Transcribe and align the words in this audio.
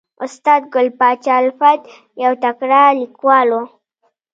استاد 0.25 0.61
ګل 0.73 0.87
پاچا 0.99 1.35
الفت 1.41 1.81
یو 2.23 2.33
تکړه 2.43 2.81
لیکوال 2.99 3.47
و 3.53 3.59